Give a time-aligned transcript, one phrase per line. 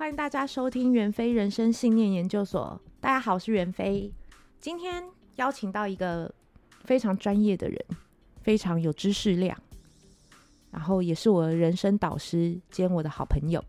[0.00, 2.80] 欢迎大家收听袁飞人生信念研究所。
[3.02, 4.10] 大家好，我是袁飞。
[4.58, 5.04] 今天
[5.36, 6.32] 邀请到一个
[6.84, 7.78] 非常专业的人，
[8.40, 9.54] 非常有知识量，
[10.70, 13.62] 然后也是我的人生导师兼我的好朋友。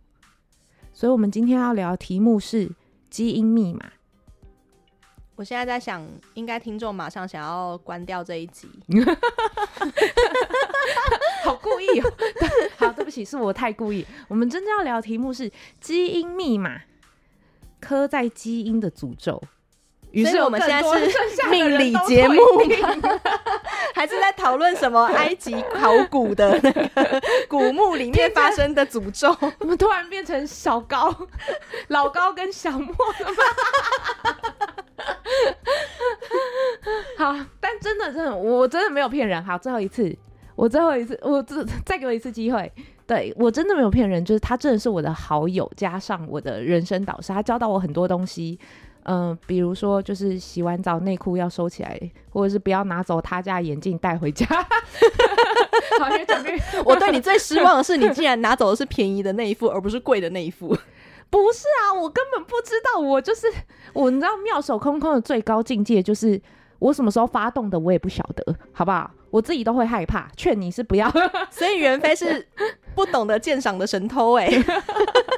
[0.94, 2.72] 所以，我们今天要聊的题目是
[3.10, 3.92] 基因密码。
[5.36, 8.70] 我现在在想，应该听众马上想要关掉这一集，
[11.44, 12.10] 好故意哦。
[12.80, 14.06] 好，对不起，是我太故意。
[14.30, 15.52] 我们真正要聊的题目是
[15.82, 16.80] 基因密码，
[17.82, 19.42] 刻在基因的诅咒。
[20.12, 22.42] 于是我们现在是命理节目，
[23.96, 29.36] 还是在讨论什么埃及考古的那个古墓里面发生的诅咒？
[29.60, 31.14] 我们突然变成小高、
[31.90, 33.44] 老高跟小莫了吗？
[37.18, 39.42] 好，但真的，真的，我真的没有骗人。
[39.44, 40.14] 好，最后一次，
[40.56, 42.70] 我最后一次，我再再给我一次机会。
[43.12, 48.58] 对，我真的没有骗人，就是他真的是我的好友，加上我的人生导师，他教到我很多东西。
[49.04, 54.46] 嗯、呃，比如说，就是洗完澡内裤要收起来，或者是不要拿走他家眼镜带回家。
[56.00, 60.70] 好，越讲越， 我对你最失望的是，你竟然拿走的是便宜的那一副，而不是贵的那一副。
[61.30, 63.48] 不是啊，我根本不知道，我就是
[63.92, 66.42] 我，你知道妙手空空的最高境界就是
[66.82, 69.12] 我什么时候发动的，我也不晓得，好不好？
[69.30, 71.08] 我自己都会害怕，劝你是不要。
[71.52, 72.46] 所以袁飞是
[72.96, 74.66] 不懂得鉴赏的神偷哎、欸。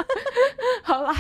[0.81, 1.13] 好啦，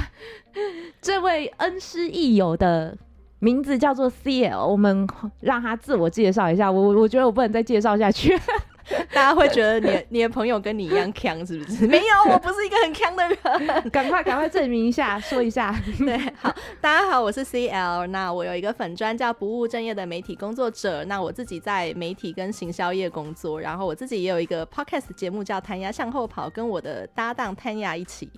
[1.01, 2.97] 这位恩师益友的
[3.39, 5.05] 名字叫做 CL，我们
[5.41, 6.71] 让他自我介绍一下。
[6.71, 8.39] 我我觉得我不能再介绍下去。
[9.13, 11.85] 大家会觉得你你的朋友跟你一样强是不是？
[11.87, 13.37] 没有，我不是一个很强的人。
[13.91, 15.73] 赶快赶快证明一下，说一下。
[15.97, 18.07] 对，好，大家好，我是 CL。
[18.07, 21.03] 那我有一个粉专叫不务正业的媒体工作者。
[21.05, 28.29] 那我自己在媒体跟行销业工作，然后我自己也有一个 podcast 节目叫谭牙向后跑，跟我的搭档弹牙一起。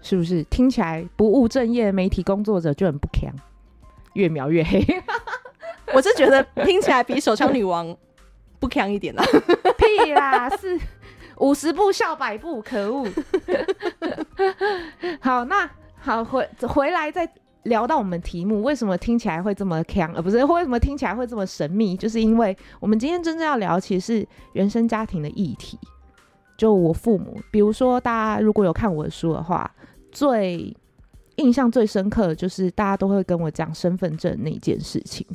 [0.00, 3.30] 是不是听起来不务正业的媒体工作者就很不强？
[4.14, 4.82] 越描越黑。
[5.92, 7.94] 我是觉得听起来比手枪女王。
[8.58, 9.24] 不强一点啦，
[9.76, 10.78] 屁啦，是
[11.38, 13.06] 五十步笑百步，可恶。
[15.20, 15.68] 好，那
[15.98, 17.28] 好回回来再
[17.64, 20.12] 聊到我们题目，为什么听起来会这么强？
[20.14, 21.96] 呃，不是，为什么听起来会这么神秘？
[21.96, 25.78] 就是因为我们今天真正要聊，其实是原生家庭的议题。
[26.56, 29.70] 就我父母，比如说大家如果有看我的书的话，
[30.10, 30.74] 最
[31.36, 35.26] 印象最深刻的就是大家都会跟我讲身份证那件事情。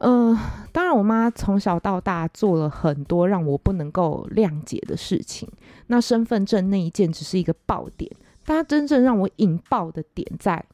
[0.00, 0.38] 嗯、
[0.72, 5.48] 当然，我妈从小到大做了很多让我不能够谅解的事情。
[5.88, 8.08] 那身份证那一件只是一个爆点，
[8.44, 10.64] 但她真正让我引爆的点在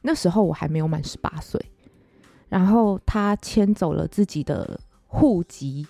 [0.00, 1.60] 那时候我还没有满十八岁，
[2.48, 5.86] 然后她迁走了自己的户籍，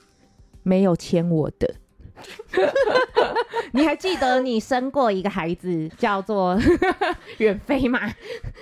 [0.62, 1.72] 没有迁我的。
[3.72, 6.58] 你还记得你生过一个孩子叫做
[7.38, 8.00] 远飞吗？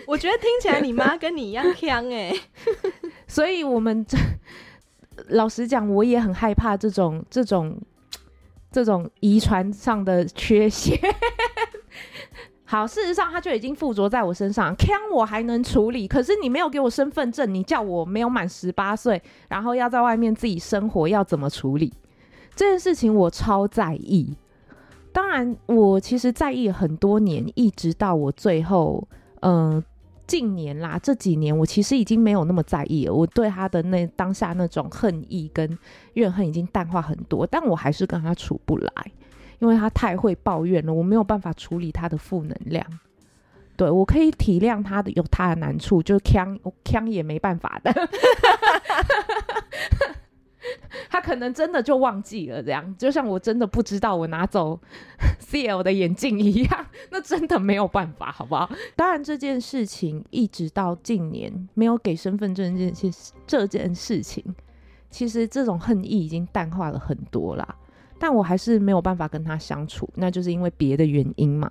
[0.07, 2.41] 我觉得听起来你妈跟你一样强哎、欸，
[3.27, 4.19] 所以我们这
[5.29, 7.81] 老实讲，我也很害怕这种这种
[8.73, 10.99] 这种遗传上的缺陷。
[12.67, 21.93] 好，事实上他就已经附着在我身上，强我还能处理，可是你没有给我身份证，你叫我没有满十八岁，然后要在外面自己生活，要怎么处理？
[22.57, 24.37] 这件事情我超在意，
[25.13, 29.07] 当然我其实在意很多年，一直到我最后，
[29.41, 29.83] 嗯、
[30.27, 33.13] 近年啦，这几年我其实已经没有那么在意了。
[33.13, 35.77] 我对他的那当下那种恨意跟
[36.15, 38.93] 怨恨已经淡化很多，但我还是跟他处不来，
[39.59, 42.87] 因为他太会抱怨了，我没有办法处理他的负能量。
[43.77, 47.93] 对，我可以体谅他的有他的难处，就是呛我呛也没办法的。
[51.11, 54.81] 他可能真的就忘记了，这样就像我真的不知道我拿走
[55.41, 58.71] CL 的眼镜一样，那真的没有办法，好不好？
[58.97, 63.13] 当然这件事情一直到近年没有给身份证这件
[63.47, 64.43] 这件事情，
[65.11, 67.77] 其实这种恨意已经淡化了很多啦。
[68.19, 71.71] 但我还是没有办法跟他相处，那就是因为别的原因嘛。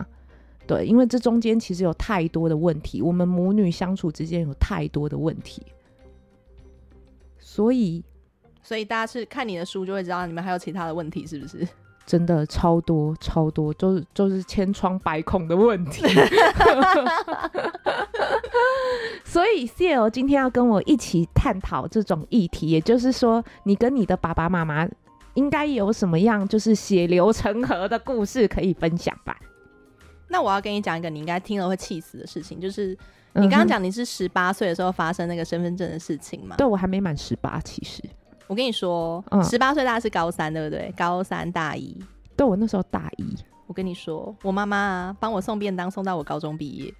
[0.67, 5.65] 对，因为这中间其实有太多的问题，我们母女相处之间有太多的问题，
[7.39, 8.03] 所以。
[8.63, 11.67] 所以大家是看你的书就会知道，你们还有其他的问题是不是？
[12.05, 16.03] 真的超多超多，就是就是千疮百孔的问题。
[19.23, 24.87] 所以 CL 今天要跟我一起探讨这种议题，也就是说，你跟你的爸爸妈妈
[25.35, 29.37] 应该有什么样就是血流成河的故事可以分享吧？
[30.27, 32.89] 那我要跟你讲一个你应该听了会气死的事情，就是
[33.33, 36.57] 你刚刚讲你是十八岁的时候发生那个身份证的事情嘛？
[36.57, 38.03] 对，我还没满十八，其实。
[38.47, 40.93] 我跟你说，十八岁大概是高三，对不对？
[40.97, 41.97] 高三大一，
[42.35, 43.35] 对，我那时候大一。
[43.65, 46.93] 我跟你说，我妈妈啊，帮我送便当送到我高中毕业。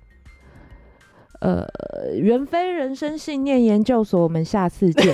[1.41, 1.67] 呃，
[2.15, 5.13] 袁飞人生信念研究所，我们下次见。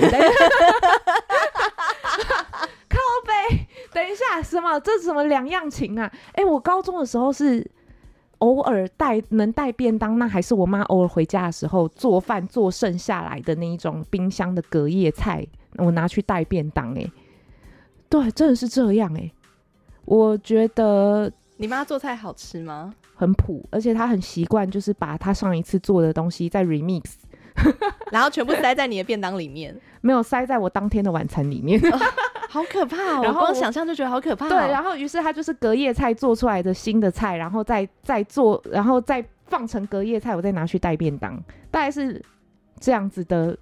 [2.88, 4.78] 靠北，等一下，什么？
[4.78, 6.10] 这是什么两样情啊？
[6.32, 7.68] 哎、欸，我高中的时候是
[8.38, 15.44] 偶尔带能带便当，那还是我妈偶尔回家的时候做饭做剩下来的那一种冰箱的隔夜菜，
[15.76, 17.02] 我拿去带便当、欸。
[17.02, 17.10] 哎，
[18.08, 19.20] 对，真的是这样、欸。
[19.20, 19.32] 哎，
[20.04, 22.94] 我觉得你妈做菜好吃吗？
[23.14, 27.04] 很普，而且她很习惯，就是把她上一次做的东西再 remix，
[28.10, 31.80] 然后全部塞在你的便当里面， 没有塞在我当天的晚餐里面。
[31.92, 31.98] 哦
[32.50, 33.22] 好可怕哦！
[33.22, 34.48] 然后我光想象就觉得好可怕哦。
[34.48, 41.40] 对，然后于是他就是隔夜菜做出来的新的菜，然后再再做，然后再放成隔夜菜，我再拿去带便当，
[41.70, 42.20] 大概是
[42.80, 43.56] 这样子的。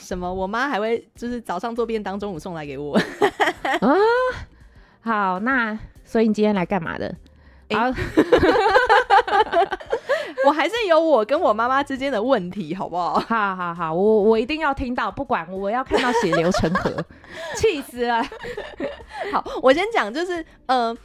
[0.00, 0.32] 什么？
[0.32, 2.96] 我妈还会就是早上做便当，中午送来给我。
[2.96, 3.94] 啊，
[5.00, 7.14] 好，那所以你今天来干嘛的？
[7.70, 7.94] 啊。
[10.44, 13.20] 我还是有我跟我妈妈之间的问题，好不好？
[13.20, 16.90] 好好好，我我一定要听到，不管我要看到血流成河，
[17.56, 18.20] 气死了。
[19.32, 20.96] 好，我先讲，就是呃。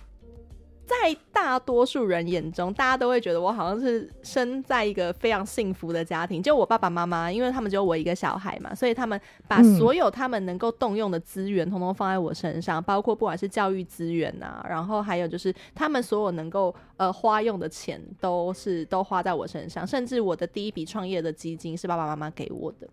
[0.88, 6.42] 在大多数人眼中，大家都会觉得我好像是生在一个非常幸福的家庭。
[6.42, 9.20] 就我爸爸妈妈，因为他们只有我一个小孩嘛，所以他们
[9.50, 19.86] 把所有他们能够动用的资源，统统放在我身上，包括不管是教育资源啊，然后还有就是他们所有能够呃花用的钱，都是都花在我身上。
[19.86, 22.88] 甚至我的第一笔创业的基金是爸爸妈妈给我的。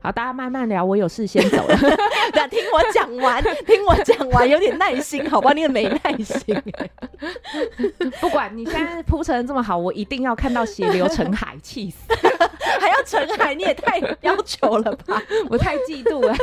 [0.00, 1.76] 好，大家慢慢聊，我有事先走了。
[2.32, 5.52] 等听我讲完，听我讲完，有点耐心，好吧？
[5.52, 6.56] 你也没耐心。
[8.20, 11.98] 不管你现在铺陈这么好，我一定要看到血流成海，气死！
[12.80, 15.20] 还要成海，你也太要求了吧？
[15.50, 16.34] 我太嫉妒了。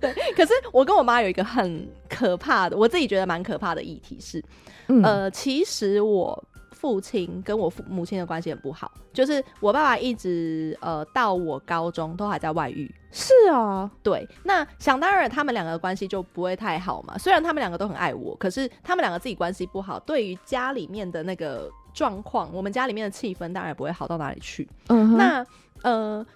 [0.00, 4.42] 对，可是我跟我妈有一个很可怕的，我自己觉得蛮可怕的议题是，
[4.88, 6.42] 嗯、呃，其实我。
[6.82, 12.92] 父亲跟我父母亲的关系很不好，就是我爸爸一直呃到我高中都还在外遇。
[13.12, 17.16] 是啊，对，那想当然他们两个的关系就不会太好嘛。
[17.16, 24.68] 虽然他们两个都很爱我，可是他们两个自己关系不好，对于家里面的那个状况，我们家里面的气氛当然也不会好到哪里去。
[24.88, 25.46] 嗯，那
[25.82, 26.26] 呃，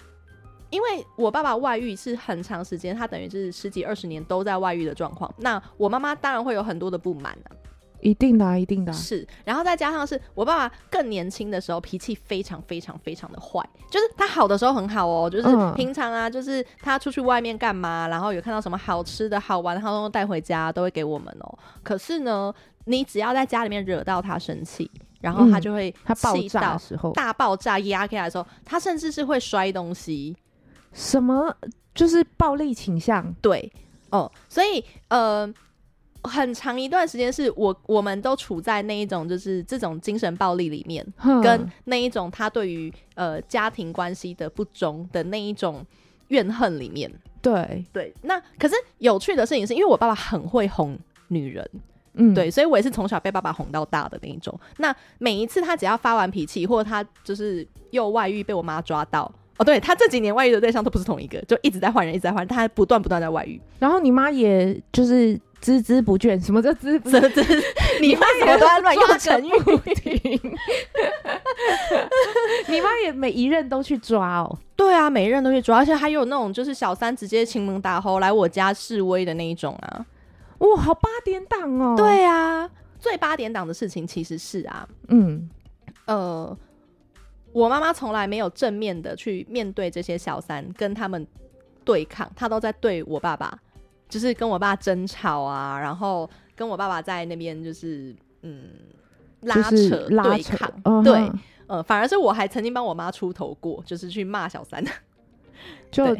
[0.70, 5.28] 因为我爸爸外遇是很长时间，他等于是十几二十年都在外遇的状况。
[5.38, 7.50] 那我妈妈当然会有很多的不满啊。
[8.00, 13.66] 一定的、啊，一定的、啊、是，然后再加上是我爸爸更年轻的时候，脾气非常非常非常的坏。
[13.90, 15.44] 就是他好的时候很好哦，就是
[15.74, 21.58] 平常啊，就是他出去外面干嘛，然后有看到什么好吃的好玩，他都带回家，都会给我们哦。
[21.82, 22.52] 可是呢，
[22.84, 24.90] 你只要在家里面惹到他生气，
[25.20, 30.36] 然后他就会、嗯、他爆炸的时候，大爆炸压开来的时候，他甚至是会摔东西，
[30.92, 31.54] 什么
[31.94, 33.34] 就是暴力倾向。
[33.40, 33.72] 对，
[34.10, 35.52] 哦，所以呃。
[36.26, 41.06] 很长一段时间是我我们都处在那一种就是这种精神暴力里面，
[41.42, 45.84] 跟那一种他对于呃家庭关系的不忠的那一种
[46.28, 47.10] 怨恨里面。
[47.40, 51.70] 对对，那可是有趣的事情是因为我爸爸很会哄女人，
[52.14, 54.58] 嗯，对，所以我也是从小被爸爸哄到大的那一种。
[54.78, 63.60] 那每一次他只要发完脾气，或者他就是又外遇被我妈抓到，哦，对，他这几年外遇的对象都不是同一个，就一直在换人，一直在换，他还不断不断在外遇。
[63.78, 65.40] 然后你妈也就是。
[65.62, 67.64] 孜孜不倦，什么叫孜孜？
[68.00, 69.50] 你妈怎么都在乱用成语？
[72.68, 74.58] 你妈也每一任都去抓哦。
[74.76, 80.06] 对啊，每一任都去抓，而且还有那种就是小三直接亲门大户来我家示威的那一种啊！
[80.58, 81.94] 哇，好八点档哦。
[81.96, 85.48] 对啊，最八点档的事情其实是啊，嗯，
[86.04, 86.56] 呃，
[87.52, 91.26] 我妈妈从来没有正面的去面对这些小三，跟他们
[91.84, 93.58] 对抗，她都在对我爸爸。
[94.08, 98.70] 就是跟我爸争吵啊，然后跟我爸爸在那边就是嗯
[99.40, 101.30] 拉扯对抗，嗯、对，
[101.66, 104.84] 呃，反而是我还曾经帮我妈出头过，就是去骂小三。
[105.90, 106.16] 就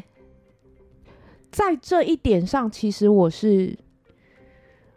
[1.51, 3.79] 在这一点上，其实我是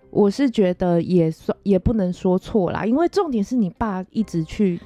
[0.09, 4.79] 我是觉得也算也不能说错啦，因为重点是你爸一直去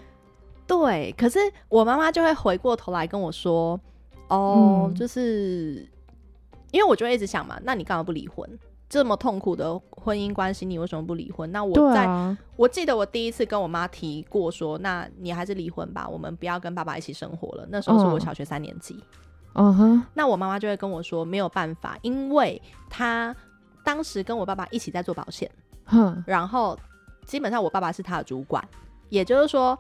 [0.67, 3.79] 对，可是我妈妈就会回过头来跟我说，
[4.27, 5.87] 哦，嗯、就是。
[6.73, 8.49] 因为我就会一直想嘛，那你干嘛不离婚？
[8.89, 11.51] 这么痛苦的婚姻关系，你为什么不离婚？
[11.51, 17.65] 那我在，啊、我记得我第一次跟我妈提过说，那你还是离婚吧，我们不要跟爸爸一起生活了。
[17.69, 19.03] 那时候是我小学三年级，
[19.53, 19.97] 嗯哼。
[19.97, 20.03] Uh-huh.
[20.13, 23.35] 那我妈妈就会跟我说，没有办法，因为她
[23.83, 25.49] 当时跟我爸爸一起在做保险，
[25.85, 26.77] 哼，然后
[27.25, 28.63] 基本上我爸爸是他的主管，
[29.09, 29.77] 也就是说，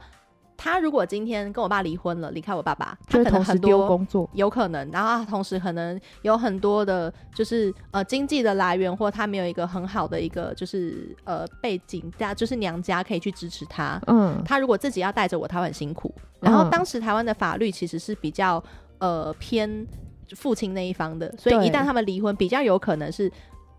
[0.55, 13.99] 他如果今天跟我爸离婚了，离开我爸爸，他可能很多工作有可能，然后他同时可能有很多的，就是呃经济的来源，或他没有一个很好的一个就是呃背景家，就是娘家可以去支持他。
[14.07, 16.13] 嗯，他如果自己要带着我，他会很辛苦。
[16.39, 18.63] 然后当时台湾的法律其实是比较
[18.99, 19.85] 呃偏
[20.35, 23.31] 父亲那一方的，所以一旦他们离婚，比较有可能是。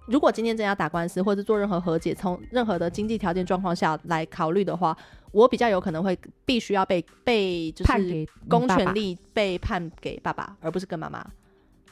[0.06, 4.96] 如果今天真要打官司或者做任何和解，从任何的经济条件状况下来考虑的话，
[5.32, 11.24] 我比较有可能会必须要被被就是公权力被判给爸爸，而不是跟妈妈。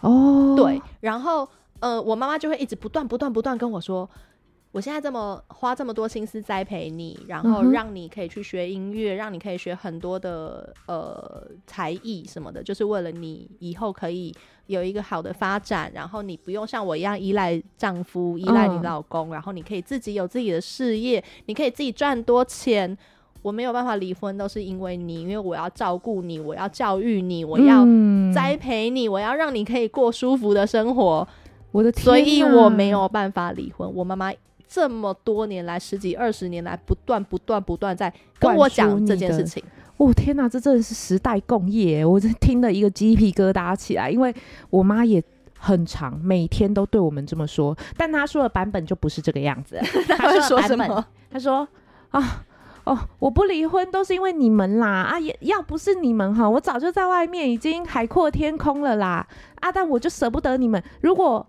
[0.01, 1.49] 哦，对，然后
[1.81, 4.09] 呃，我妈妈就会一直不断不断不断跟我说。
[4.73, 14.35] 我现在这么花这么多心思栽培你，然后让你可以去学音乐，嗯、让你可以学很多的呃才艺什么的，就是为了你以后可以
[14.69, 22.97] 有一个好的发展，然后你不用像我一样依赖丈夫、依赖你老公，嗯、然后你可以自己有自己的事业，你可以自己赚多钱。
[23.43, 27.85] 我没有办法离婚，都是因为你，因为我要照顾你，我要教育你，我要
[28.33, 31.29] 栽培你，嗯、我要让你可以过舒服的生活。
[31.73, 33.93] 我的天啊，所以我没有办法离婚。
[33.95, 34.33] 我妈妈。
[34.73, 39.63] 这么多年来，十几二十年来，不断不断不断在跟我讲这件事情。
[39.99, 42.03] 哦天哪，这真的是时代共业！
[42.03, 44.35] 我真听了一个鸡皮疙瘩起来，因为
[44.71, 45.23] 我妈也
[45.59, 47.77] 很长，每天都对我们这么说。
[47.99, 49.79] 但她说的版本就不是这个样子。
[50.17, 51.05] 她说什么？
[51.31, 51.69] 她说
[52.09, 52.45] 啊
[52.85, 55.21] 哦，我不离婚都是因为你们啦啊！
[55.21, 59.25] 也要不是你们哈，我早就在外面已经海阔天空了啦
[59.61, 59.71] 啊！
[59.71, 60.83] 但我就舍不得你们。
[61.03, 61.47] 如果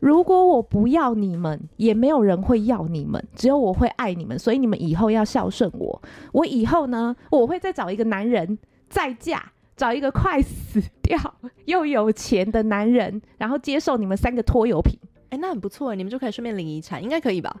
[0.00, 6.02] 如果我不要你们，也没有人会要你们，只有我会爱你们，所以你们以后要孝顺我。
[6.32, 11.18] 我以后呢，我会再找一个男人再嫁，找一个快死掉
[11.66, 14.98] 又有钱的男人，然后接受你们三个拖油瓶。
[15.24, 17.54] 哎、欸，那很不错，你们就可以顺便领遗产，应该可以吧？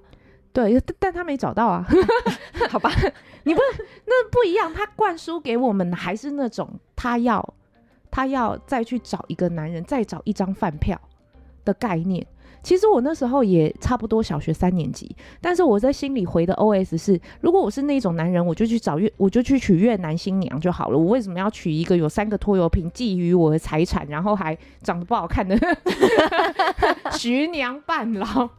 [0.52, 1.86] 对，但他没找到啊。
[2.70, 2.90] 好吧，
[3.44, 3.60] 你不
[4.06, 7.54] 那不一样，他灌输给我们还是那种他要
[8.10, 11.00] 他要再去找一个男人，再找一张饭票。
[11.64, 12.26] 的概念，
[12.62, 20.98] 其实我那时候也差不多小学三年级，但是我在心里回的 OS 是：如果我是那种男人，我就去找越，我就去娶越南新娘就好了。
[20.98, 25.58] 我为什么要娶一个有三个拖油瓶觊觎我的财产，然后还长得不好看的
[27.16, 28.26] 徐娘半老？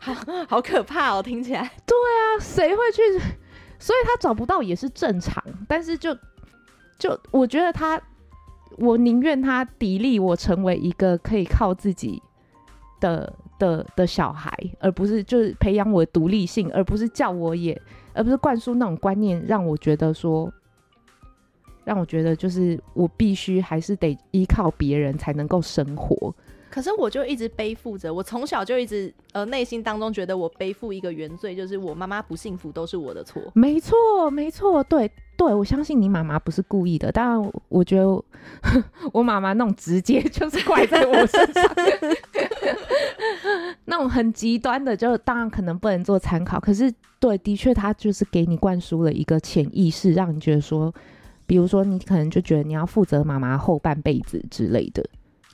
[0.00, 0.14] 好
[0.48, 1.70] 好可怕哦，听起来。
[1.86, 3.02] 对啊，谁会去？
[3.78, 6.16] 所以他找不到也是正常，但是就
[6.98, 8.00] 就我觉得他。
[8.76, 12.20] 我宁愿他砥砺我成为一个可以靠自己
[13.00, 17.80] 的的的小孩，而不是就是培养我独立性，而不是叫我也，
[18.12, 20.52] 而不是灌输那种观念，让我觉得说，
[21.84, 26.34] 让我觉得就是我必须还是得依靠别人才能够生活。
[26.74, 33.40] 可是我就一直背负着，我从小就一直呃内心当中觉得我背负一个原罪，就是我妈妈不幸福都是我的错。
[33.54, 33.94] 没错，
[34.28, 38.08] 没错，对对，我相信你妈妈不是故意的，当然我觉得
[39.14, 41.76] 我妈妈那种直接就是怪在我身上，
[43.86, 46.58] 那种很极端的就当然可能不能做参考。
[46.58, 50.92] 可是对，的确她就是给你灌输了一个潜意识，让你觉得说，
[51.46, 55.04] 比如说你可能就觉得你要负责妈妈后半辈子之类的。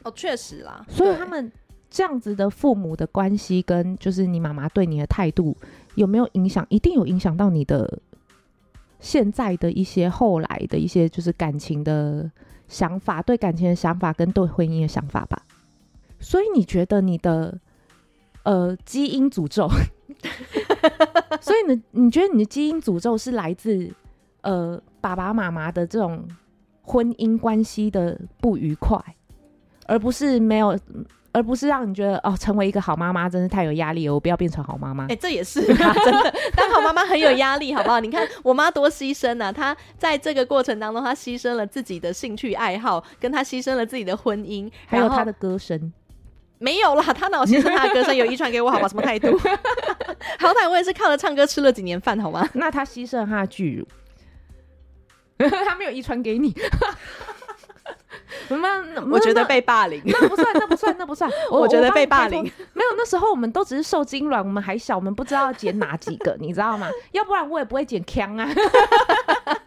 [0.03, 1.51] 哦，确实啦，所以他们
[1.91, 5.57] 这样子的父母的关系，跟就是你妈妈对你的态度
[5.95, 6.65] 有没有影响？
[6.69, 8.01] 一定有影响到你的
[9.01, 12.31] 现在的一些后来的一些就是感情的
[12.69, 15.43] 想法，对感情的想法跟对婚姻的想法吧。
[16.19, 17.59] 所以你觉得你的
[18.45, 19.69] 呃基因诅咒？
[21.41, 23.91] 所以呢，你觉得你的基因诅咒是来自
[24.43, 26.29] 呃爸爸妈妈的这种
[26.83, 29.03] 婚姻关系的不愉快？
[29.91, 30.79] 而不是没有，
[31.33, 35.03] 而不是让你觉得哦，成为一个好妈妈真是太有压力了，我不要变成好妈妈。
[35.07, 37.99] 哎、欸，这也是 啊，真的，当好妈妈很有压力，好不好？
[37.99, 45.93] 你看我妈多牺牲啊，她在这个过程当中，她牺牲了自己的兴趣爱好，跟她牺牲了自己的婚姻，还有她的歌声。
[46.59, 48.15] 没有啦，她哪有牺牲她的歌声？
[48.15, 48.87] 有遗传给我，好吧？
[48.87, 49.37] 什么态度？
[50.39, 52.49] 好歹我也是靠着唱歌吃了几年饭，好吗？
[52.53, 53.85] 那她牺牲了她的巨
[55.39, 56.55] 乳， 她没有遗传给你。
[59.11, 61.31] 我觉得被霸凌，那不算，那不算，那不算。
[61.51, 62.91] 我，觉得被霸凌没有。
[62.97, 66.89] 那时候我们都只是受精卵，我们还小，我们不知道要捡哪几个，你知道吗？
[67.13, 68.49] 要不然我也不会捡枪啊。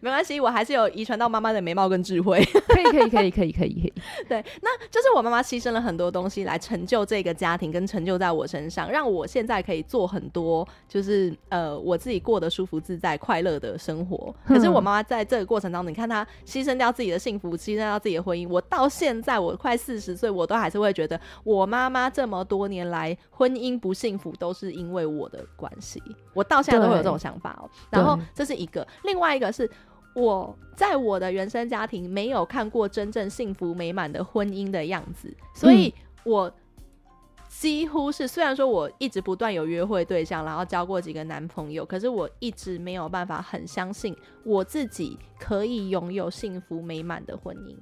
[0.00, 2.44] 没关系，我还是有遗传到妈妈的美貌跟智慧。
[2.44, 3.92] 可以，可以，可以，可以，可以，可以。
[4.28, 14.34] 对，那就是我妈妈牺牲了很多东西来成就这个家庭，跟成就在我身上，让我现在可以做很多，就是呃，我自己过得舒服自在、快乐的生活。
[14.46, 18.48] 可是我妈妈在这个过程当中，你看她牺牲掉自己的幸福，牺牲掉自己的婚姻。
[18.48, 26.02] 我到现在我快四十岁，我都还是会觉得，我妈妈这么多年来婚姻不幸福，都是因为我的关系。
[26.34, 27.68] 我到现在都会有这种想法哦。
[27.90, 29.68] 然后这是一个，另外一个是。
[30.18, 35.94] 我在我的原生家庭没有看过真正幸福美满的婚姻的样子，所以
[36.24, 36.52] 我
[37.48, 47.74] 几乎是虽然说我一直不断有约会对象，然后交过几个男朋友，可是我一直没有办法很相信我自己可以拥有幸福美满的婚姻，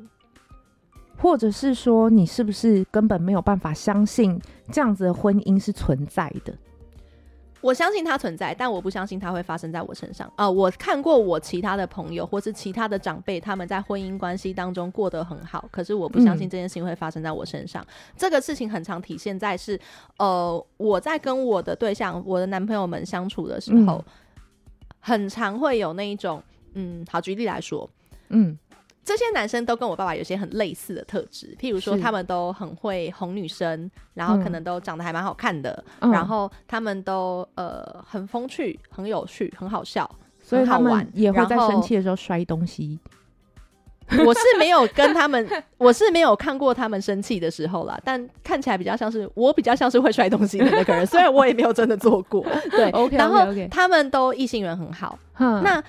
[1.19, 4.41] 或者是说你是不是根本没有办法相信
[4.71, 6.57] 这样子的婚姻是存在的？
[7.67, 10.33] 我相信它存在，但我不相信它会发生在我身上。
[10.37, 17.83] 呃，我看过我其他的朋友或是其他的长辈，他们在婚姻关系当中过得很好，可是我不相信这件事情会发生在我身上。
[17.83, 19.77] 嗯、这个事情很常体现在是，
[20.19, 24.05] 呃，我在跟我的对象、我的男朋友们相处的时候，嗯、
[25.01, 26.41] 很常会有那一种，
[26.75, 27.91] 嗯，好，举例来说，
[28.29, 28.57] 嗯。
[29.07, 40.11] 这些男生都跟我爸爸有些很类似的特质，譬如说他们都很会哄女生，然后可能都长得还蛮好看的，嗯、然后他们都呃很风趣、很有趣、很好笑，
[40.43, 42.99] 所以他们也会在生气的时候摔东西。
[44.25, 45.49] 我是没有跟他们，
[45.79, 52.43] 我是没有看过他们生气的时候啦，但看起来比较像是我比较像是会摔东西的那个人， 虽然我也没有真的做过。
[52.71, 53.19] 对，okay, okay, okay.
[53.19, 55.83] 然后他们都异性缘很好，嗯、那。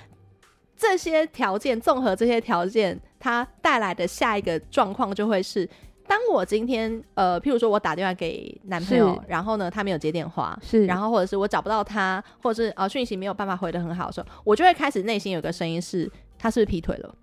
[0.78, 5.68] 这些条件综合，这些条件它带来的下一个状况就会是，
[6.08, 17.16] 当我今天呃，譬如说我打电话给男朋友，然后呢他没有接电话，是，然后或者是我找不到他，或者是呃讯息没有办法回得很好的时候，我就会开始内心有个声音是，他是不是劈腿了？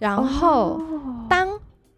[0.00, 0.82] 然后
[1.30, 1.48] 当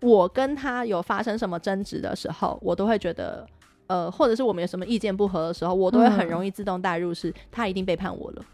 [0.02, 3.46] 我跟他有发生什么争执的时候，我都会觉得
[3.86, 8.44] 呃，或者是我们有什么意见不合的时候，我都会很容易自动带入是，他一定背叛我了。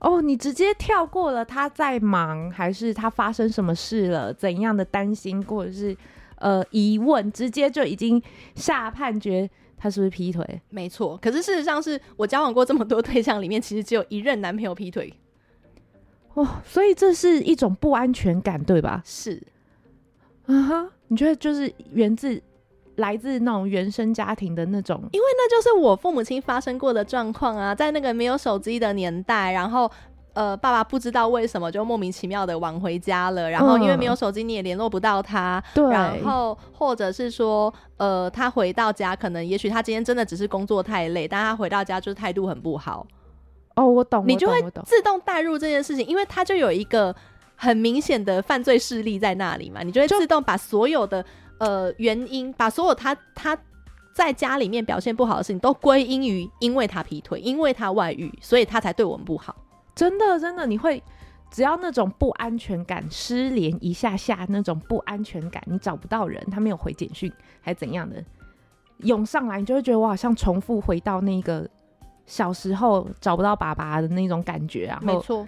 [0.00, 4.32] 哦，你直接跳过了他在忙，还是他发生什么事了？
[4.32, 5.96] 怎样的担心，或者是
[6.36, 8.22] 呃疑问，直接就已经
[8.54, 10.60] 下判决他是不是劈腿？
[10.68, 15.12] 没错，可是事实上是我交往过这么多对象里面，其实只有一任男朋友劈腿。
[16.34, 19.02] 哦，所以这是一种不安全感，对吧？
[19.04, 19.42] 是，
[20.44, 22.42] 啊哈，你觉得就是源自？
[22.96, 29.90] 来自那种原生家庭的那种，因为那就是我父母亲发生过的状况啊，在那个没有手机的年代，然后
[30.32, 43.06] 呃，爸爸不知道为什么就莫名其妙的晚回家了，然后因为没有手机你也联络不到他，对、嗯，然后或者是说呃，他回到家可能也许他今天真的只是工作太累，但他回到家就是态度很不好。
[43.76, 47.14] 哦，我懂，你就会自动带入这件事情，因为他就有一个
[47.56, 51.22] 很明显的犯罪事例在那里嘛，你就会自动把所有的。
[51.58, 53.56] 呃，原因把所有他他
[54.14, 59.54] 在家里面表现不好的事情都归因于因为他劈腿，因为他外遇，所以他才对我们不好。
[59.94, 61.02] 真的，真的，你会
[61.50, 68.22] 只要那种不安全感失联一下下，那种不安全感，你找不到人，他没有回简讯，还怎样的
[68.98, 71.68] 涌上来，你就会觉得我好像重复回到那个
[72.26, 74.98] 小时候找不到爸爸的那种感觉啊。
[75.02, 75.46] 没错，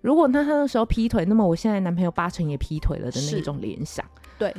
[0.00, 4.04] 如果他那时候劈腿，那么我现在男朋友八成也劈腿了的那种联想，
[4.38, 4.54] 对。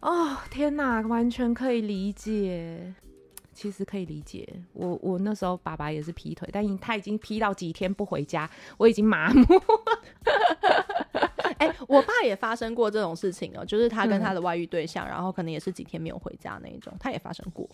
[0.00, 2.94] 哦天哪，完全可以理解，
[3.52, 4.48] 其实可以理解。
[4.72, 9.44] 我我那时候爸爸也是劈腿，但他已经劈到几天不回家，我已经麻木。
[11.58, 17.68] 哎、欸，我爸也发生过这种事情哦，就是他跟他的外遇对象，嗯、然后可能也是几天没有回家那一种，他也发生过。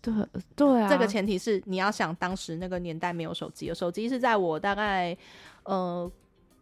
[0.00, 0.14] 对
[0.56, 5.14] 对啊，这个前提是你要想当时那个年代没有手机，手机是在我大概
[5.64, 6.10] 呃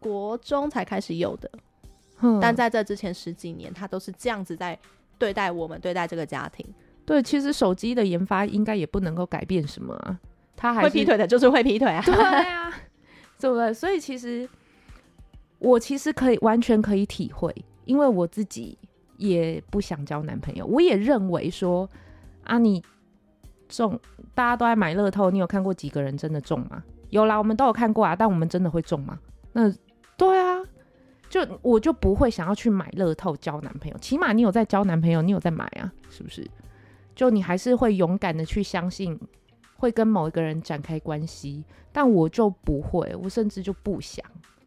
[0.01, 1.49] 国中才开始有的。
[2.41, 4.79] 但在这之前十几年，他都是这样子在
[5.19, 6.65] 对待我们，对待这个家庭。
[7.05, 10.19] 对，其实手机的研发应该也不能够改变什么啊。
[10.57, 12.01] 他还会劈腿的，就是会劈腿啊。
[12.05, 12.73] 对啊，
[13.41, 13.75] 对不对？
[13.75, 14.49] 所以其实
[15.59, 17.53] 我其实可以完全可以体会，
[17.85, 18.79] 因为我自己
[19.17, 20.65] 也不想交男朋友。
[20.65, 21.89] 我也认为说
[22.45, 22.81] 啊，你
[23.69, 23.99] 中，
[24.35, 26.85] 大家都爱买乐透，你有看过几个人真的中吗？
[27.11, 29.19] 有啦，我们都有看过啊，但我们真的会中吗？
[29.53, 29.73] 那
[30.17, 30.63] 对啊。
[31.33, 36.47] 就我就不会想要去买乐透交男朋友，起码你有在交男朋友，你有在买啊，是不是？
[37.15, 39.19] 就你还是会勇敢的去相信
[39.77, 44.23] 会跟某一个人展开关系，但我就不会，我甚至就不想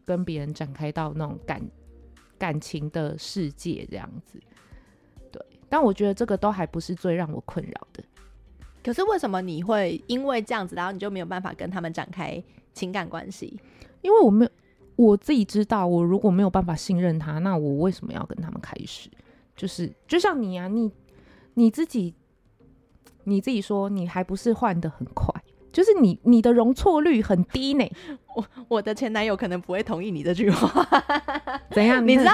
[0.06, 1.62] 跟别人展开到那种感
[2.39, 4.41] 感情的世界这样子。
[5.32, 8.04] 对，但我觉得这个都还不是最让我困扰的。
[8.84, 13.60] 可是为什么你会因为这样子，然后你就没有办法跟他们展开情感关系？
[14.01, 14.51] 因为我没有。
[14.95, 19.10] 我自己知道，我如果没有办法信任他，那我为什么要跟他们开始？
[19.55, 20.91] 就是就像你啊，你
[21.53, 22.13] 你自己
[23.23, 25.34] 你自己说，你还不是换的很快，
[25.71, 27.89] 就是你你的容错率很低呢。
[28.36, 30.86] 我我的前男友可能不会同意你这句话。
[31.71, 32.05] 怎样？
[32.05, 32.31] 你知道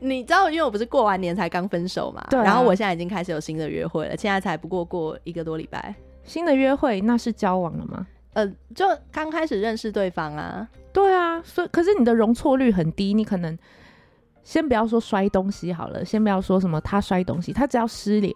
[0.00, 5.94] 你知道，因为我不是过完年才刚分手嘛，对啊，然后我现在已经开始有新的约会了，现在才不过过一个多礼拜。
[6.24, 8.06] 新的约会那是交往了吗？
[8.32, 10.68] 呃，就刚开始认识对方啊。
[10.92, 13.58] 对啊，所以可是你的容错率很低，你可能
[14.42, 18.34] 先不要说摔东西好了，先不要说什么他摔东西，他只要失联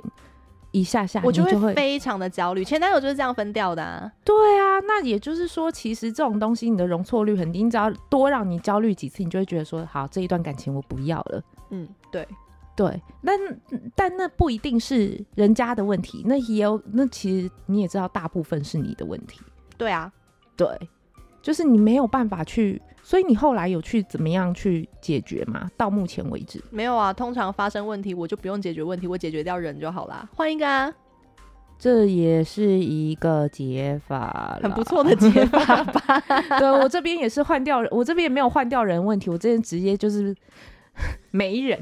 [0.71, 2.65] 一下下，我就会，非常的焦虑。
[2.65, 4.11] 前男友就是这样分掉的啊。
[4.25, 11.43] 对啊，那也就是说，其实这种东西你的容错率很低，你只要多让你焦虑几次，你就会觉得说，好，这一段感情我不要了。
[11.71, 12.27] 嗯，对
[12.75, 13.39] 对，但
[13.95, 19.41] 但那不一定是人家的问题，那也有，那其实你也知道，大部分是你的问题。
[19.77, 20.13] 对啊，
[20.57, 20.69] 对。
[21.43, 25.71] 就是你没有办法去，所以你后来有去怎么样去解决吗？
[25.77, 27.13] 到目前为止没有啊。
[27.13, 30.29] 通常发生问题，我就不用解决问题，我解决掉人就好啦。
[30.35, 30.93] 换一个啊，
[31.79, 36.21] 这也是一个解法，很不错的解法吧？
[36.59, 40.35] 对，我这边也是换掉人，我这边也没有换掉人问题，我这边直接就是。
[41.31, 41.79] 没人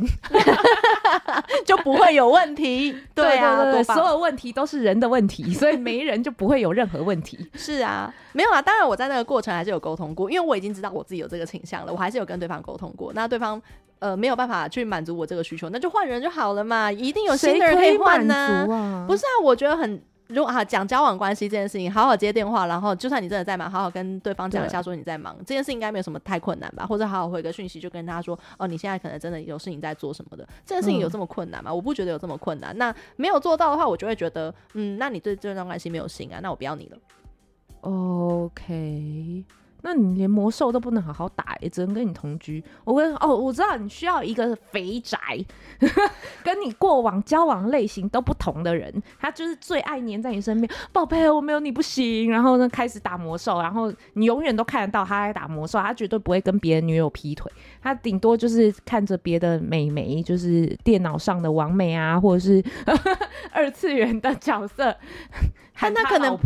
[1.65, 7.39] 就不会有问题， 对啊，对对对，所有问题都是人的问题，所以没人就不会有任何问题。
[7.55, 13.13] 是啊，没有啊，当然我在那个过程还是有沟通过，因为我已经知道我自己有这个倾向了，我还是有跟对方沟通过。
[13.15, 13.61] 那对方
[14.01, 19.05] 呃没有办法去满足我这个需求，那就换人就好了嘛，一定有新的人可以换呢、啊。
[19.07, 20.03] 不是啊，我觉得很。
[20.29, 26.87] 如果啊讲交往关系这件事情，好好接电话，然后就算你真的在忙，好好跟对方讲一下说你在忙，这件事应该没有什么太困难吧？
[26.87, 31.71] 或者好好回个讯息，就跟他说哦，你现在可能真的有事情在做什么的，这件事情有这么困难吗？
[31.71, 32.77] 嗯、我不觉得有这么困难。
[32.79, 36.99] 那没有做到的话，我就会觉得，嗯，那你对这段关系没有心啊，那我不要你了。
[37.83, 39.45] OK。
[39.87, 42.65] 那你连魔兽都不能好好打，也只能跟你同居。
[42.85, 45.19] 我跟哦，我知道你需要一个肥宅，
[46.43, 50.71] 跟你过往交往类型都不同的人，他就是最爱黏在你身边。
[50.91, 52.31] 宝贝，我没有你不行。
[52.31, 62.65] 然后呢，开始打魔兽，然后你永远都看得到他在打魔兽，他绝对不会跟别的女友劈腿，他顶多就是看着别的美眉，就是电脑上的完美啊，或者是
[63.53, 64.97] 二次元的角色。
[65.77, 66.39] 但 他可能，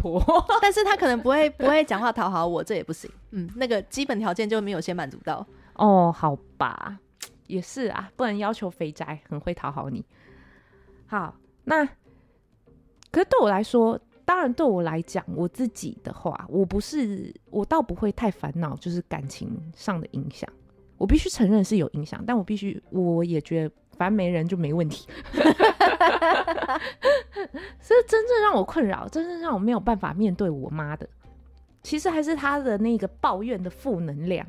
[0.62, 3.08] 但是他可能不会不会讲话讨好我，这也不行。
[3.30, 5.46] 嗯，那个基本条件就没有先满足到。
[5.74, 6.98] 哦，好吧，
[7.46, 10.04] 也是啊，不能要求肥宅很会讨好你。
[11.06, 11.84] 好，那
[13.10, 20.48] 可是对我来说，当然对我来讲，我自己的话，我不是，我倒不会太烦恼，就是感情上的影响。
[20.96, 23.74] 我必须承认是有影响，但我必须，我也觉得。
[23.96, 25.08] 反正没人就没问题，
[27.80, 31.08] 所以真正让我困扰，真正让我没有办法面对我妈的，
[31.88, 34.46] 其实还是他的那个抱怨的负能量。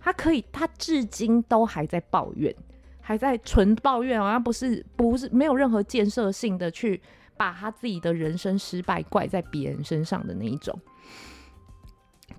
[0.00, 2.54] 他可以，他至今都还在抱怨，
[2.98, 6.98] 还在纯抱怨，好像不是不是没有任何建设性的去
[7.36, 10.80] 把他自己的人生失败怪在别人身上的那一种。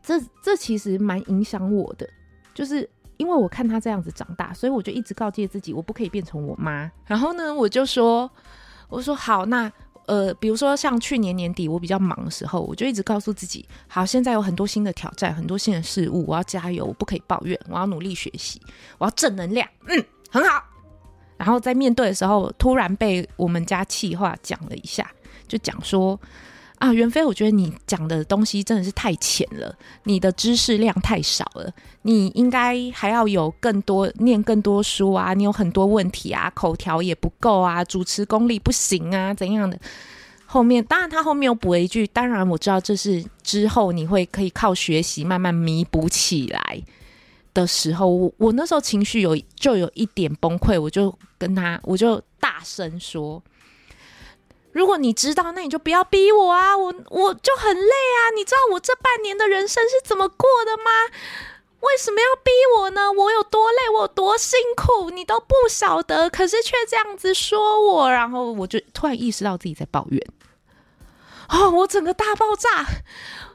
[0.02, 2.10] 这这其实蛮影响我的，
[2.56, 2.90] 就是。
[3.18, 6.90] 因为我看他这样子长大，所以我就一直告诫自己，我不可以变成我妈。
[7.06, 8.32] 然后呢，我就说，
[8.88, 9.70] 我说好，那
[10.10, 18.60] 呃，比如说像去年年底我比较忙的时候，我就一直告诉自己，好，现在有很多新的挑战，很多新的事物，我要加油，我不可以抱怨，我要努力学习，
[18.98, 20.64] 我要正能量，嗯，很好。
[21.38, 25.10] 然后在面对的时候，突然被我们家气话讲了一下，
[25.48, 26.20] 就讲说。
[26.80, 31.70] 啊，袁飞，我觉得你讲的东西真的是太浅了，你的知识量太少了，
[32.04, 39.78] 你应该还要有更多念更多书啊，你有很多问题啊，口条也不够啊，主持功力不行啊，怎样的？
[40.46, 46.82] 后面当然他后面又补了一句，当然我知道这是之后你会可以靠学习慢慢弥补起来
[47.54, 53.44] 的时候，我我那时候情绪有就有一点崩溃，我就跟他我就大声说。
[54.72, 56.78] 如果你知道，那你就不要逼我啊！
[56.78, 58.30] 我我就很累啊！
[58.36, 60.92] 你知道我这半年的人生是怎么过的吗？
[61.82, 63.12] 为什么要逼我呢？
[63.12, 70.22] 我有多累，我有多辛苦，你都不晓得，可是却这样子说我，然后我就突然意识到自己在抱怨。
[71.50, 72.86] 哦，我整个大爆炸！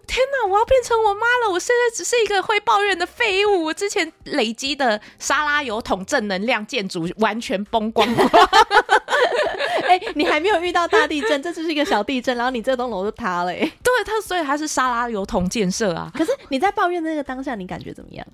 [0.07, 1.50] 天哪，我要变成我妈了！
[1.50, 3.64] 我现在只是一个会抱怨的废物。
[3.64, 8.29] 我之前累积的沙拉油桶正能量建筑完全崩光光。
[10.14, 13.50] 你还没有遇到大地震，这就是一个小地震，然后你这栋楼就塌了。
[13.53, 16.11] 哎， 对，它所以它是沙拉油桶建设啊。
[16.14, 18.27] 可是你在抱怨那个当下，你感觉怎么样？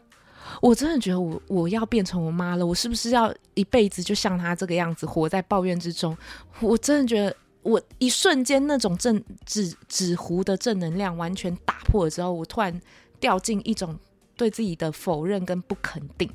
[0.60, 2.66] 我真的觉得我我要变成我妈了。
[2.66, 6.16] 我是不是要一辈子就像她这个样子活在抱怨之中？
[6.60, 7.34] 我真的觉得。
[7.62, 12.80] 我一瞬间那种正纸纸糊的正能量完全打破了之后，我突然
[13.20, 13.94] 掉进一种
[14.34, 16.26] 对自己的否认跟不肯定。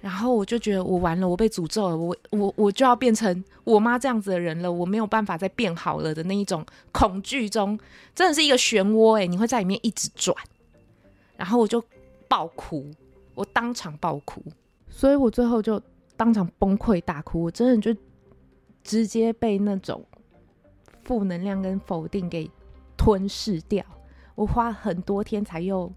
[0.00, 7.78] 然后我就觉得我完了，我被诅咒了，我我我就要变成我妈这样子的人了，我没有办法再变好了的那一种恐惧中，
[8.14, 10.34] 真的是一个漩涡哎，你会在里面一直转，
[11.36, 11.84] 然后我就
[12.26, 12.90] 爆哭，
[13.34, 14.42] 我当场爆哭，
[14.88, 15.78] 所以我最后就
[16.16, 18.00] 当场崩溃大哭，我真的就
[18.82, 20.02] 直接被那种
[21.04, 22.50] 负能量跟否定给
[22.96, 23.84] 吞噬掉，
[24.34, 25.92] 我花很多天才又。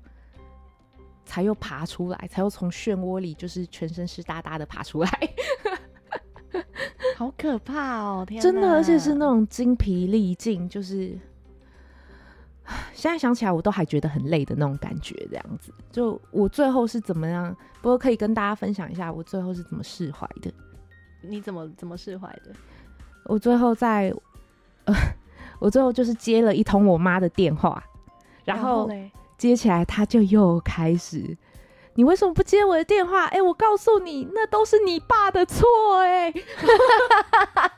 [1.26, 5.10] 才又爬出来，才又从漩涡里就是全身湿哒哒的爬出来，
[7.18, 8.26] 好可怕哦！
[8.28, 11.18] 天，真的，而且是那种精疲力尽，就是
[12.94, 15.16] 现在想起来我都还觉得很累的那种感觉。
[15.30, 17.56] 这样子，就我最后是怎么样？
[17.82, 20.52] 不过可以跟大家分享一下我最后是怎么释怀的。
[21.22, 22.54] 你怎么怎么释怀的？
[23.26, 24.14] 我最后在，
[24.86, 24.94] 呃，
[25.60, 27.84] 我最后就是接了一通我妈的电话，
[28.44, 28.88] 然后。
[28.90, 31.38] 然后接起来，他就又开始。
[31.96, 33.26] 你为什么不接我的电话？
[33.26, 36.00] 哎、欸，我告诉你，那都是你爸的错。
[36.00, 36.34] 哎，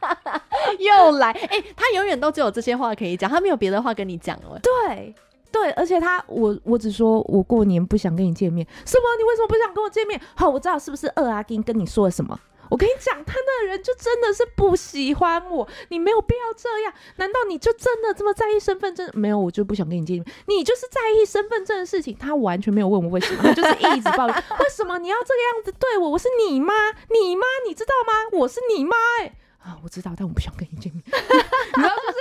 [0.80, 1.32] 又来。
[1.32, 4.58] 哎、欸，他永远都只有这些话可以讲，他没有别的话跟你讲了。
[4.60, 5.14] 对
[5.52, 8.66] 对，而且他，我我只说我过年不想跟你见面。
[8.86, 9.04] 什么？
[9.18, 10.20] 你为什么不想跟我见面？
[10.36, 12.40] 好，我知道是不是二阿金跟你说了什么？
[12.76, 16.94] 我跟你讲，他那个人就真的是不喜欢我，你没有必要这样。
[17.16, 19.10] 难道你就真的这么在意身份证？
[19.14, 20.26] 没有，我就不想跟你见面。
[20.48, 22.18] 你就是在意身份证的事情。
[22.18, 26.10] 他完全没有问我为什么，他就是一直抱怨 为什么你要这个样子对我？
[26.10, 28.12] 我是你妈，你妈，你知道吗？
[28.34, 31.02] 我是你妈、欸，哎啊，我知道，但我不想跟你见面。
[31.06, 32.20] 你知道就是，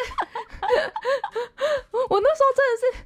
[2.10, 3.04] 我那时候真的是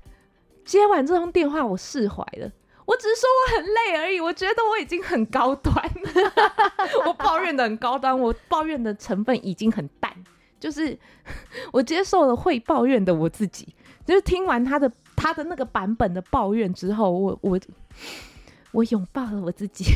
[0.66, 2.52] 接完这通电话，我释怀了。
[2.88, 6.32] 我只是说我很累而已，我觉得我已经很高端了，
[7.04, 10.10] 我抱怨的很高端，我抱怨的成分已经很淡，
[10.58, 10.98] 就是
[11.70, 13.74] 我接受了会抱怨的我自己，
[14.06, 17.60] 就是听完他的他的那个版本的抱怨之后，我我
[18.72, 19.84] 我拥抱了我自己。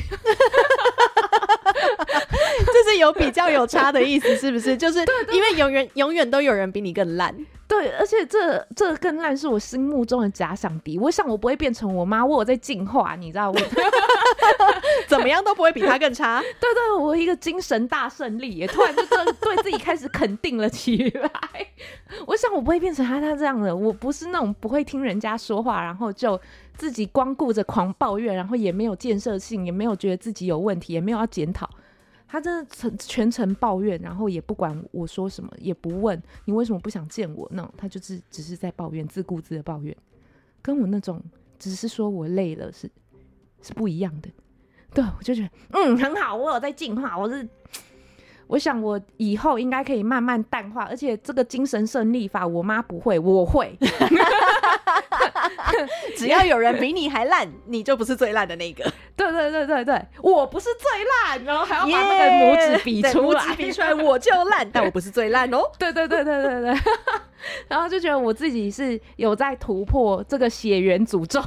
[2.66, 4.76] 这是有比较有差的意思，是不是？
[4.78, 5.00] 就是
[5.32, 7.34] 因为永远永远都有人比你更烂，
[7.66, 10.98] 对，而且这这更烂是我心目中的假想敌。
[10.98, 13.58] 我想我不会变成我妈，我有在进化，你知道我
[15.08, 16.40] 怎么样都不会比她更差。
[16.60, 21.30] 对对，我一个精神大胜利，也突然就对对自己开始肯定了起来。
[22.26, 26.38] 我想我不会变成他他这样的，我不是那种不会听人家说话，然后就
[26.74, 31.68] 自己光顾着狂抱怨，然后也没有建设性，也没有觉得自己有问题，也没有要检讨。
[32.26, 37.46] 他真的全全程抱怨，然后也不管我说什么，也不问你为什么不想见我。
[37.52, 39.94] 那种他就是只是在抱怨，自顾自的抱怨，
[40.62, 41.22] 跟我那种
[41.58, 42.90] 只是说我累了是
[43.60, 44.30] 是不一样的。
[44.94, 47.48] 对，我就觉得嗯很好，我有在进化，我是。
[48.48, 53.74] 我想我以后应该可以慢慢淡化，而且这个精神胜利法，我妈不会，我会。
[56.16, 58.84] 只要有人比你还烂，你就不是最烂的那个。
[59.16, 65.62] 对对对对对，我不是最烂，然后还要把那个拇指比出来，拇指比出来我就烂，但我不是最烂哦。
[65.78, 66.80] 对对对对对对，
[67.68, 71.42] 然后就觉得我自己是有在突破这个血缘诅咒。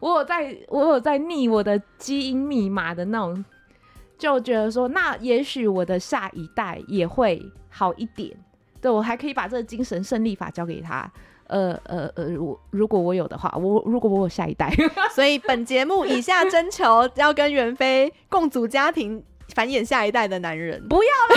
[0.00, 3.44] 我有在，我有在逆我的基因密码的那种。
[4.18, 8.36] 就觉得说，那也许我的下一代也会好一点。
[8.80, 11.10] 对，我还可以把这个精神胜利法交给他。
[11.48, 14.70] 呃呃呃，如如果我有的话，我如果我有下一代，
[15.14, 21.36] 所以本节目以下征求要跟袁飞共组家庭、繁衍下一代的男人，不要啦，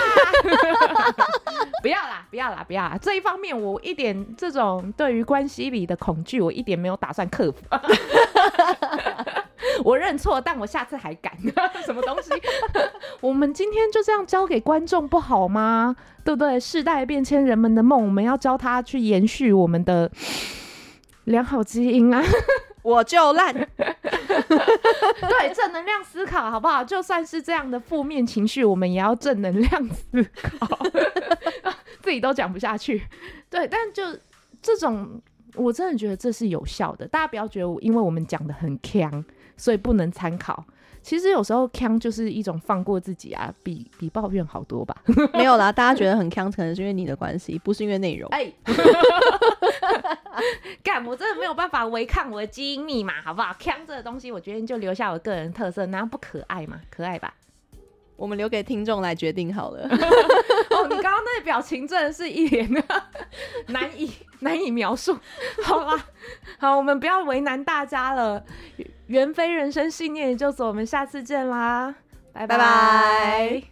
[1.82, 2.98] 不要啦，不要啦，不要啦。
[3.02, 7.60] 这一方面，我一点这种对于关系里的恐惧，我一点没有打算克服。
[9.84, 11.34] 我认错，但我下次还敢。
[11.86, 12.30] 什么东西？
[13.22, 15.96] 我们今天就这样交给观众不好吗？
[16.24, 16.60] 对不对？
[16.60, 20.10] 世代变迁，人们的梦，我们要教他去延续我们的
[21.26, 22.22] 良好基因啊！
[22.84, 23.54] 我就烂。
[23.54, 26.84] 对，正能量思考，好不好？
[26.84, 30.24] 就算是这样的负面情绪，我们也要正能量思
[30.60, 30.78] 考。
[32.02, 33.04] 自己都讲不下去。
[33.50, 34.04] 对，但就
[34.62, 35.22] 这种，
[35.56, 37.08] 我真的觉得这是有效的。
[37.08, 39.24] 大家不要觉得，因为我们讲的很锵。
[39.58, 40.64] 所以不能参考。
[41.04, 44.96] 其实有时候腔就是一种放过自己啊，比比抱怨好多吧？
[45.34, 48.30] 没有啦，大家觉得很腔，可能是因为你的关系，不是因为内容。
[48.30, 48.52] 哎，
[50.84, 53.52] 干，我真的没有办法违抗我的基因密码，好不好？
[53.60, 56.80] 腔这个东西，我决定就留下我个人特色，难道不可爱吗？
[56.92, 57.34] 可爱吧？
[58.22, 59.88] 我们留给听众来决定好了。
[60.70, 62.84] 哦，你刚刚那个表情真的是一脸的
[63.70, 65.18] 难以 难以描述。
[65.64, 66.06] 好吧，
[66.60, 68.46] 好，我们不要为难大家了。
[69.08, 71.96] 袁飞人生信念研究所，我们下次见啦，
[72.32, 72.56] 拜拜。
[72.56, 73.71] 拜拜。